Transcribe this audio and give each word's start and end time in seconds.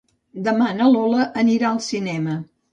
Demà 0.47 0.69
na 0.79 0.87
Lola 0.95 1.29
anirà 1.45 1.71
al 1.71 1.81
cinema. 1.93 2.43